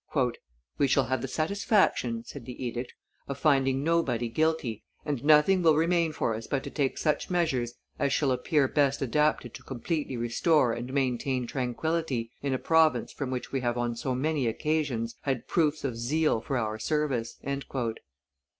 [0.79, 2.95] "We shall have the satisfaction," said the edict,
[3.27, 7.75] "of finding nobody guilty, and nothing will remain for us but to take such measures
[7.99, 13.29] as shall appear best adapted to completely restore and maintain tranquillity in a province from
[13.29, 17.37] which we have on so many occasions had proofs of zeal for our service."